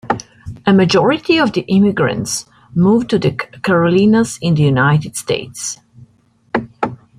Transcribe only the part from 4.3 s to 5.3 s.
in the United